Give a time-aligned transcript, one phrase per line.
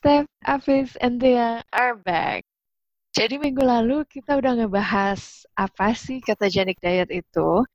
[0.00, 2.40] Steph, Afif, and Thea are back.
[3.12, 7.68] Jadi minggu lalu kita udah ngebahas apa sih ketogenic diet itu.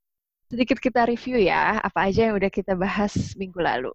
[0.50, 3.94] Sedikit kita review ya, apa aja yang udah kita bahas minggu lalu.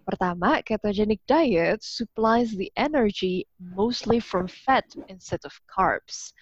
[0.00, 6.32] Pertama, ketogenic diet supplies the energy mostly from fat instead of carbs.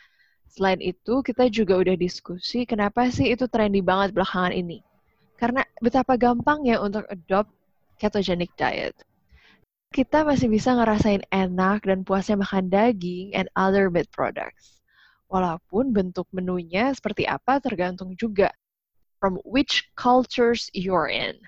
[0.47, 4.79] Selain itu, kita juga udah diskusi kenapa sih itu trendy banget belakangan ini.
[5.35, 7.51] Karena betapa gampangnya untuk adopt
[7.99, 8.95] ketogenic diet
[9.97, 14.85] kita masih bisa ngerasain enak dan puasnya makan daging and other meat products.
[15.33, 18.53] Walaupun bentuk menunya seperti apa tergantung juga
[19.17, 21.41] from which cultures you're in.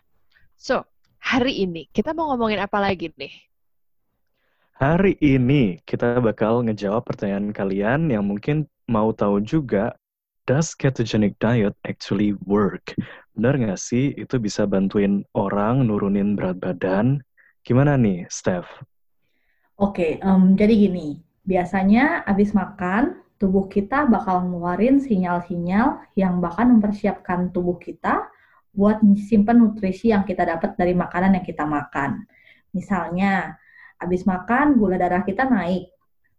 [0.57, 0.89] So,
[1.21, 3.37] hari ini kita mau ngomongin apa lagi nih?
[4.81, 9.93] Hari ini kita bakal ngejawab pertanyaan kalian yang mungkin mau tahu juga,
[10.49, 12.97] does ketogenic diet actually work?
[13.37, 17.21] Benar nggak sih itu bisa bantuin orang nurunin berat badan,
[17.69, 18.65] Gimana nih, Steph?
[19.77, 21.21] Oke, um, jadi gini.
[21.45, 28.25] Biasanya habis makan, tubuh kita bakal ngeluarin sinyal-sinyal yang bahkan mempersiapkan tubuh kita
[28.73, 32.25] buat simpan nutrisi yang kita dapat dari makanan yang kita makan.
[32.73, 33.61] Misalnya,
[34.01, 35.93] habis makan gula darah kita naik,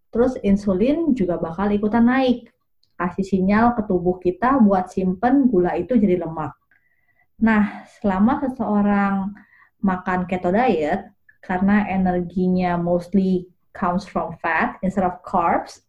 [0.09, 2.49] terus insulin juga bakal ikutan naik.
[2.97, 6.57] Kasih sinyal ke tubuh kita buat simpen gula itu jadi lemak.
[7.45, 9.29] Nah, selama seseorang
[9.85, 15.83] makan keto diet, karena energinya mostly comes from fat instead of carbs,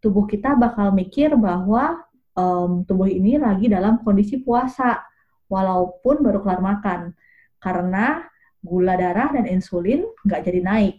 [0.00, 2.00] tubuh kita bakal mikir bahwa
[2.36, 5.02] um, tubuh ini lagi dalam kondisi puasa,
[5.46, 7.00] walaupun baru kelar makan,
[7.62, 8.26] karena
[8.62, 10.94] gula darah dan insulin nggak jadi naik.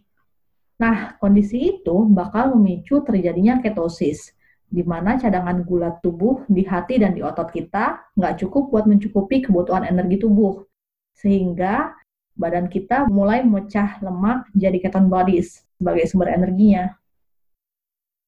[0.77, 4.31] Nah, kondisi itu bakal memicu terjadinya ketosis,
[4.67, 9.41] di mana cadangan gula tubuh di hati dan di otot kita nggak cukup buat mencukupi
[9.47, 10.63] kebutuhan energi tubuh.
[11.17, 11.97] Sehingga
[12.37, 16.93] badan kita mulai memecah lemak jadi keton bodies sebagai sumber energinya.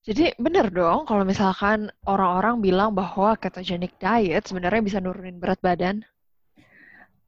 [0.09, 6.02] Jadi benar dong kalau misalkan orang-orang bilang bahwa ketogenic diet sebenarnya bisa nurunin berat badan?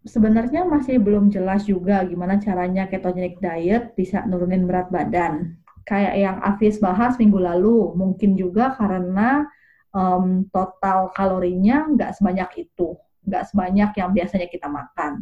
[0.01, 5.61] Sebenarnya masih belum jelas juga gimana caranya ketogenic diet bisa nurunin berat badan.
[5.85, 9.45] Kayak yang Afis bahas minggu lalu, mungkin juga karena
[9.93, 15.21] um, total kalorinya nggak sebanyak itu, nggak sebanyak yang biasanya kita makan.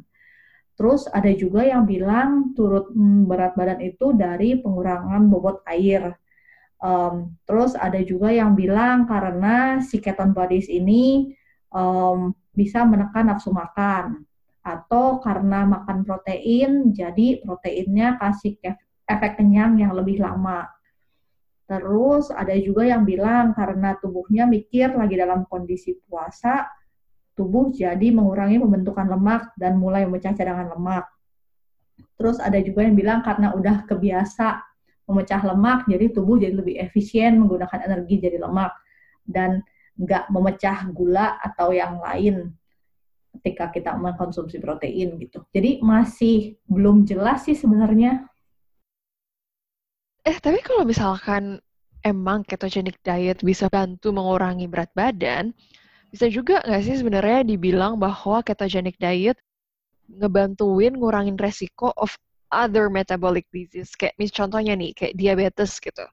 [0.79, 6.15] Terus ada juga yang bilang turut hmm, berat badan itu dari pengurangan bobot air.
[6.79, 11.35] Um, terus ada juga yang bilang karena si keton bodies ini
[11.75, 14.23] um, bisa menekan nafsu makan
[14.63, 18.55] atau karena makan protein jadi proteinnya kasih
[19.03, 20.63] efek kenyang yang lebih lama.
[21.67, 26.78] Terus ada juga yang bilang karena tubuhnya mikir lagi dalam kondisi puasa
[27.39, 31.07] tubuh jadi mengurangi pembentukan lemak dan mulai memecah cadangan lemak.
[32.19, 34.59] Terus ada juga yang bilang karena udah kebiasa
[35.07, 38.75] memecah lemak, jadi tubuh jadi lebih efisien menggunakan energi jadi lemak
[39.23, 39.63] dan
[39.95, 42.51] nggak memecah gula atau yang lain
[43.39, 45.47] ketika kita mengkonsumsi protein gitu.
[45.55, 48.27] Jadi masih belum jelas sih sebenarnya.
[50.27, 51.63] Eh, tapi kalau misalkan
[52.03, 55.55] emang ketogenic diet bisa bantu mengurangi berat badan,
[56.09, 59.37] bisa juga nggak sih sebenarnya dibilang bahwa ketogenic diet
[60.09, 62.17] ngebantuin ngurangin resiko of
[62.49, 63.93] other metabolic disease?
[63.93, 66.05] Kayak mis contohnya nih kayak diabetes gitu.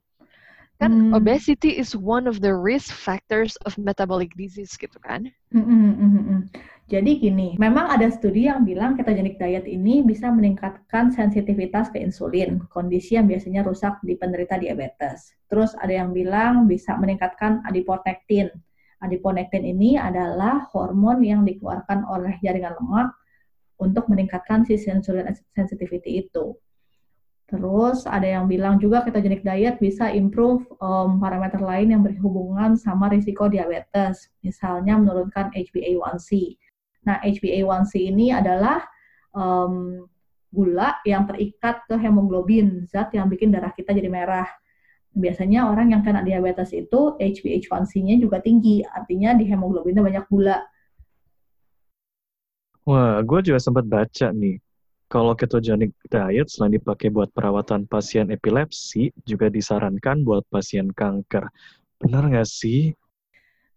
[0.76, 1.16] Kan hmm.
[1.16, 5.24] obesity is one of the risk factors of metabolic disease gitu kan?
[5.48, 6.40] Hmm, hmm, hmm, hmm.
[6.92, 12.60] jadi gini memang ada studi yang bilang ketogenic diet ini bisa meningkatkan sensitivitas ke insulin
[12.68, 15.32] kondisi yang biasanya rusak di penderita diabetes.
[15.48, 18.52] Terus ada yang bilang bisa meningkatkan adiponektin
[19.06, 23.14] Adiponektin ini adalah hormon yang dikeluarkan oleh jaringan lemak
[23.78, 26.58] untuk meningkatkan si insulin sensitivity itu.
[27.46, 33.06] Terus ada yang bilang juga ketogenic diet bisa improve um, parameter lain yang berhubungan sama
[33.06, 36.58] risiko diabetes, misalnya menurunkan HbA1c.
[37.06, 38.82] Nah, HbA1c ini adalah
[39.30, 40.02] um,
[40.50, 44.50] gula yang terikat ke hemoglobin, zat yang bikin darah kita jadi merah
[45.16, 50.60] biasanya orang yang kena diabetes itu HbA1c-nya juga tinggi, artinya di hemoglobinnya banyak gula.
[52.86, 54.62] Wah, gue juga sempat baca nih,
[55.10, 61.50] kalau ketogenic diet selain dipakai buat perawatan pasien epilepsi, juga disarankan buat pasien kanker.
[61.98, 62.94] Benar nggak sih?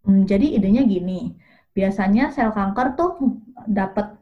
[0.05, 1.33] Hmm, jadi idenya gini,
[1.73, 3.11] biasanya sel kanker tuh
[3.65, 4.13] dapat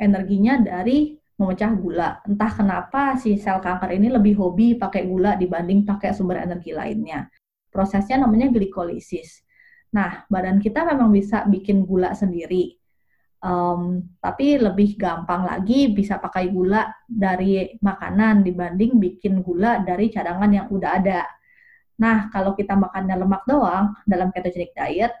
[0.00, 2.20] energinya dari memecah gula.
[2.28, 7.32] Entah kenapa si sel kanker ini lebih hobi pakai gula dibanding pakai sumber energi lainnya.
[7.72, 9.40] Prosesnya namanya glikolisis.
[9.96, 12.76] Nah, badan kita memang bisa bikin gula sendiri.
[13.40, 20.52] Um, tapi lebih gampang lagi bisa pakai gula dari makanan dibanding bikin gula dari cadangan
[20.52, 21.24] yang udah ada.
[21.96, 25.16] Nah, kalau kita makannya lemak doang dalam ketogenic diet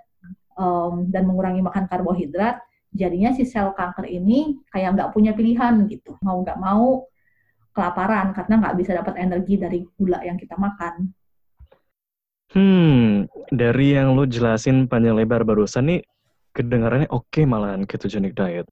[0.60, 2.60] um, dan mengurangi makan karbohidrat,
[2.90, 6.18] jadinya si sel kanker ini kayak nggak punya pilihan gitu.
[6.22, 7.06] Mau nggak mau
[7.70, 11.14] kelaparan karena nggak bisa dapat energi dari gula yang kita makan.
[12.50, 16.00] Hmm, dari yang lo jelasin panjang lebar barusan nih,
[16.50, 18.66] kedengarannya oke okay malahan ketogenic diet.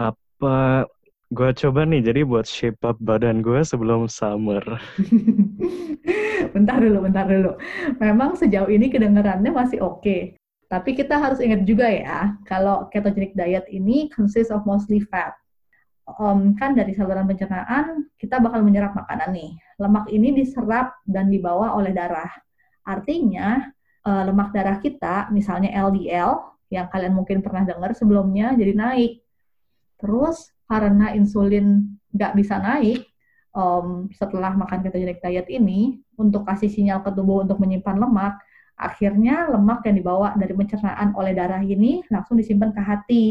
[0.00, 0.88] Apa
[1.28, 4.64] gue coba nih jadi buat shape up badan gue sebelum summer.
[6.56, 7.60] bentar dulu, bentar dulu.
[8.00, 10.00] Memang sejauh ini kedengarannya masih oke.
[10.00, 10.39] Okay.
[10.70, 15.34] Tapi kita harus ingat juga ya, kalau ketogenic diet ini consists of mostly fat.
[16.06, 19.50] Um, kan dari saluran pencernaan, kita bakal menyerap makanan nih.
[19.82, 22.30] Lemak ini diserap dan dibawa oleh darah.
[22.86, 23.66] Artinya,
[24.06, 26.38] uh, lemak darah kita, misalnya LDL,
[26.70, 29.26] yang kalian mungkin pernah dengar sebelumnya jadi naik.
[29.98, 33.10] Terus karena insulin nggak bisa naik
[33.58, 38.38] um, setelah makan ketogenic diet ini, untuk kasih sinyal ke tubuh untuk menyimpan lemak,
[38.80, 43.24] akhirnya lemak yang dibawa dari pencernaan oleh darah ini langsung disimpan ke hati.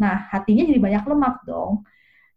[0.00, 1.84] Nah, hatinya jadi banyak lemak dong.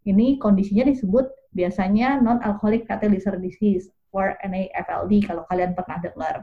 [0.03, 6.35] Ini kondisinya disebut biasanya non-alcoholic fatty liver disease, or NAFLD kalau kalian pernah dengar.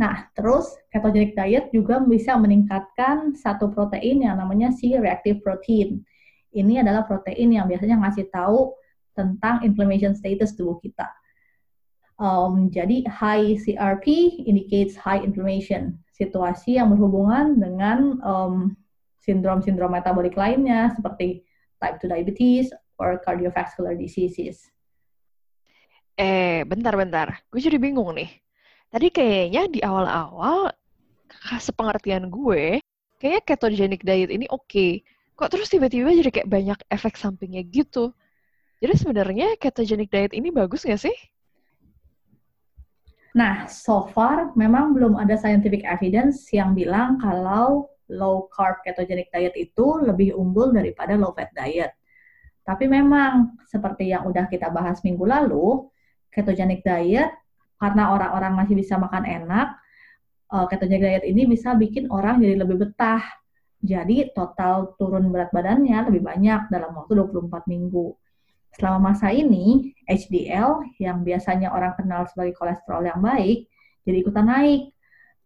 [0.00, 6.04] Nah, terus ketogenic diet juga bisa meningkatkan satu protein yang namanya C-reactive protein.
[6.52, 8.76] Ini adalah protein yang biasanya ngasih tahu
[9.12, 11.08] tentang inflammation status tubuh kita.
[12.22, 14.06] Um, jadi high CRP
[14.46, 18.54] indicates high inflammation, situasi yang berhubungan dengan um,
[19.18, 21.42] sindrom-sindrom metabolik lainnya seperti
[21.82, 24.70] type 2 diabetes or cardiovascular diseases.
[26.14, 27.42] Eh, bentar-bentar.
[27.50, 28.30] Gue jadi bingung nih
[28.92, 30.68] Tadi kayaknya di awal-awal,
[31.56, 32.76] sepengertian gue,
[33.16, 34.68] kayaknya ketogenic diet ini oke.
[34.68, 35.00] Okay.
[35.32, 38.12] Kok terus tiba-tiba jadi kayak banyak efek sampingnya gitu?
[38.84, 41.16] Jadi sebenarnya ketogenic diet ini bagus nggak sih?
[43.32, 49.56] Nah, so far memang belum ada scientific evidence yang bilang kalau low carb ketogenic diet
[49.56, 51.96] itu lebih unggul daripada low fat diet.
[52.62, 55.88] Tapi memang seperti yang udah kita bahas minggu lalu,
[56.28, 57.32] ketogenic diet
[57.80, 59.80] karena orang-orang masih bisa makan enak,
[60.52, 63.24] uh, ketogenic diet ini bisa bikin orang jadi lebih betah.
[63.82, 68.14] Jadi total turun berat badannya lebih banyak dalam waktu 24 minggu.
[68.72, 73.68] Selama masa ini, HDL yang biasanya orang kenal sebagai kolesterol yang baik,
[74.08, 74.92] jadi ikutan naik.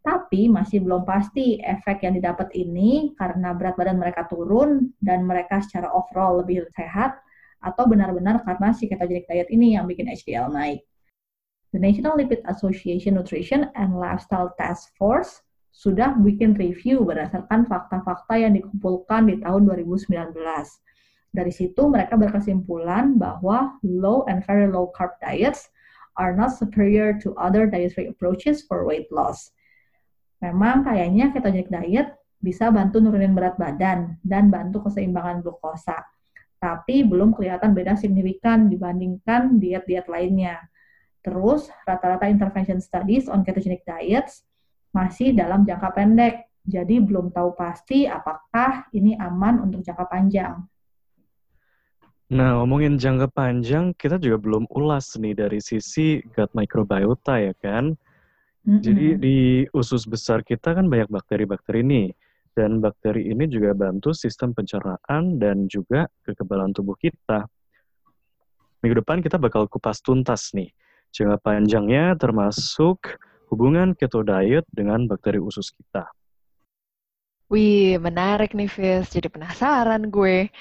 [0.07, 5.59] Tapi masih belum pasti efek yang didapat ini karena berat badan mereka turun dan mereka
[5.59, 7.19] secara overall lebih sehat
[7.59, 10.87] atau benar-benar karena si ketogenic diet ini yang bikin HDL naik.
[11.75, 15.43] The National Lipid Association Nutrition and Lifestyle Task Force
[15.75, 20.39] sudah bikin review berdasarkan fakta-fakta yang dikumpulkan di tahun 2019.
[21.37, 25.69] Dari situ mereka berkesimpulan bahwa low and very low carb diets
[26.17, 29.53] are not superior to other dietary approaches for weight loss.
[30.41, 36.01] Memang kayaknya ketogenic diet bisa bantu nurunin berat badan dan bantu keseimbangan glukosa.
[36.57, 40.65] Tapi belum kelihatan beda signifikan dibandingkan diet-diet lainnya.
[41.21, 44.41] Terus, rata-rata intervention studies on ketogenic diets
[44.97, 46.49] masih dalam jangka pendek.
[46.65, 50.65] Jadi belum tahu pasti apakah ini aman untuk jangka panjang.
[52.27, 57.95] Nah, ngomongin jangka panjang, kita juga belum ulas nih dari sisi gut microbiota ya kan?
[58.67, 58.83] Mm-hmm.
[58.83, 59.39] Jadi di
[59.71, 62.11] usus besar kita kan banyak bakteri-bakteri nih.
[62.57, 67.45] Dan bakteri ini juga bantu sistem pencernaan dan juga kekebalan tubuh kita.
[68.81, 70.73] Minggu depan kita bakal kupas tuntas nih
[71.17, 73.17] Jangka panjangnya termasuk
[73.49, 76.05] hubungan keto diet dengan bakteri usus kita.
[77.49, 79.09] Wih, menarik nih, Fis.
[79.15, 80.53] Jadi penasaran gue.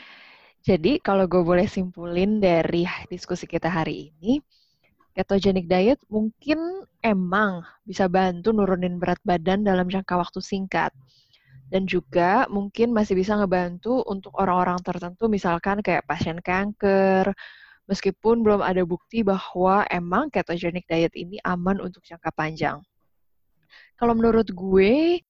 [0.66, 4.42] Jadi, kalau gue boleh simpulin dari diskusi kita hari ini,
[5.14, 10.90] ketogenic diet mungkin emang bisa bantu nurunin berat badan dalam jangka waktu singkat.
[11.70, 17.30] Dan juga mungkin masih bisa ngebantu untuk orang-orang tertentu, misalkan kayak pasien kanker,
[17.86, 22.82] meskipun belum ada bukti bahwa emang ketogenic diet ini aman untuk jangka panjang.
[24.02, 25.22] Kalau menurut gue,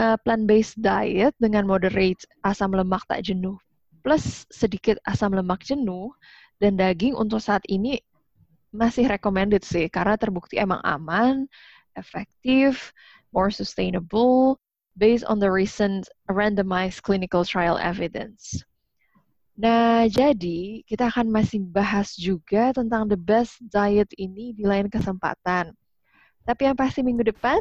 [0.00, 3.60] uh, plant-based diet dengan moderate asam lemak tak jenuh
[4.00, 6.12] plus sedikit asam lemak jenuh
[6.60, 8.00] dan daging untuk saat ini
[8.70, 11.46] masih recommended sih karena terbukti emang aman,
[11.98, 12.94] efektif,
[13.34, 14.58] more sustainable
[14.98, 18.62] based on the recent randomized clinical trial evidence.
[19.60, 25.76] Nah, jadi kita akan masih bahas juga tentang the best diet ini di lain kesempatan.
[26.48, 27.60] Tapi yang pasti minggu depan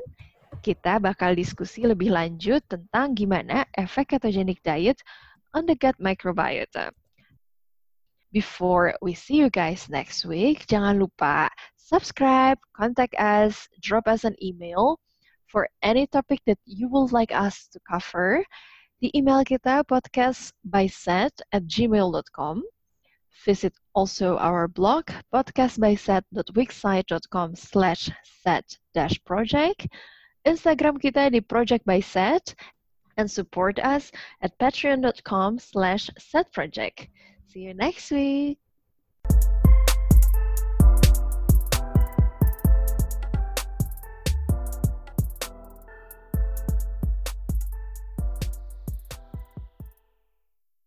[0.64, 4.98] kita bakal diskusi lebih lanjut tentang gimana efek ketogenic diet
[5.54, 6.92] on the gut microbiota.
[8.32, 11.50] Before we see you guys next week, jangan lupa
[11.90, 15.00] subscribe, contact us, drop us an email
[15.48, 18.46] for any topic that you would like us to cover.
[19.02, 22.62] The email kita podcast by set at gmail.com.
[23.46, 28.12] Visit also our blog podcastbyset.wixsite.com slash
[28.44, 29.88] set dash project.
[30.46, 32.54] Instagram kita di Project by Set
[33.20, 34.12] and support us
[34.42, 37.10] at patreon.com slash setproject.
[37.48, 38.58] See you next week.